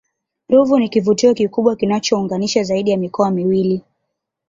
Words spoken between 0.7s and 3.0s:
ni kivutio kikubwa kinachounganisha zaidi ya